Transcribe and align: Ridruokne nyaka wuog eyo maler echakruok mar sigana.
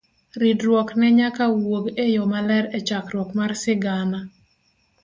Ridruokne 0.41 1.07
nyaka 1.19 1.43
wuog 1.61 1.85
eyo 2.05 2.23
maler 2.31 2.65
echakruok 2.79 3.29
mar 3.39 3.51
sigana. 3.63 4.19